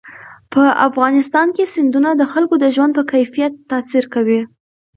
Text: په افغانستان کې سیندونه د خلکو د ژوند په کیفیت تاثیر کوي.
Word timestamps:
په 0.53 0.63
افغانستان 0.87 1.47
کې 1.55 1.71
سیندونه 1.73 2.09
د 2.15 2.23
خلکو 2.33 2.55
د 2.59 2.65
ژوند 2.75 2.91
په 2.97 3.03
کیفیت 3.13 3.53
تاثیر 3.71 4.03
کوي. 4.13 4.41